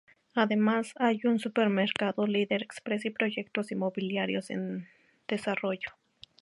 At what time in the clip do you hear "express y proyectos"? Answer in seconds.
2.63-3.71